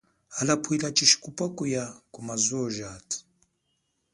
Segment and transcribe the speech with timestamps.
[0.35, 3.17] Hala pwila tshishikupwa kuya kumazuwo jathu.